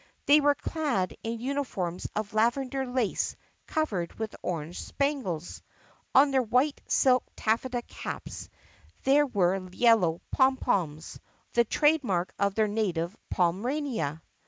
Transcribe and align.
They 0.25 0.41
were 0.41 0.55
clad 0.55 1.15
in 1.21 1.39
uniforms 1.39 2.07
of 2.15 2.33
lavender 2.33 2.87
lace 2.87 3.35
covered 3.67 4.13
with 4.17 4.35
orange 4.41 4.79
spangles. 4.81 5.61
On 6.15 6.31
their 6.31 6.41
white 6.41 6.81
silk 6.87 7.23
taffeta 7.35 7.83
caps 7.83 8.49
there 9.03 9.27
were 9.27 9.69
yellow 9.71 10.19
pom 10.31 10.57
poms, 10.57 11.19
the 11.53 11.65
trade 11.65 12.03
mark 12.03 12.33
of 12.39 12.55
their 12.55 12.67
native 12.67 13.15
Pomerania. 13.29 14.23